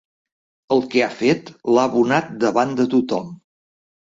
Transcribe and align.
El 0.75 0.81
que 0.95 1.03
ha 1.07 1.09
fet 1.19 1.51
l'ha 1.75 1.85
abonat 1.91 2.33
davant 2.45 2.75
de 2.81 2.89
tothom. 2.95 3.33